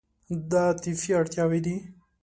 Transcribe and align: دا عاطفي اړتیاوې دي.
دا 0.49 0.61
عاطفي 0.67 1.11
اړتیاوې 1.19 1.59
دي. 1.65 1.77